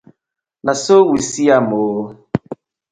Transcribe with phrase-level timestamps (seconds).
[0.65, 2.01] Na so we see am oo.